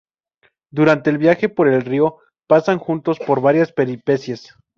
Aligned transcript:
Durante 0.71 1.11
el 1.11 1.19
viaje 1.19 1.47
por 1.47 1.67
el 1.67 1.83
río, 1.83 2.17
pasan 2.47 2.79
juntos 2.79 3.19
por 3.19 3.39
varias 3.39 3.71
peripecias. 3.71 4.55